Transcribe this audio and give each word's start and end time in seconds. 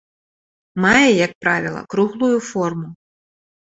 Мае, 0.85 1.09
як 1.25 1.31
правіла, 1.47 1.81
круглую 1.95 2.35
форму. 2.53 2.87